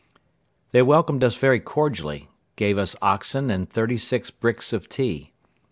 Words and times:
They 0.71 0.81
welcomed 0.81 1.23
us 1.23 1.35
very 1.35 1.59
cordially, 1.59 2.27
gave 2.55 2.79
us 2.79 2.95
oxen 3.03 3.51
and 3.51 3.69
thirty 3.69 3.99
six 3.99 4.31
bricks 4.31 4.73
of 4.73 4.89
tea. 4.89 5.31